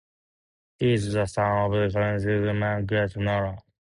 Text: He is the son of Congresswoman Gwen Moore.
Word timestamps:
He 0.79 0.93
is 0.93 1.13
the 1.13 1.27
son 1.27 1.45
of 1.67 1.71
Congresswoman 1.93 2.87
Gwen 2.87 3.23
Moore. 3.23 3.59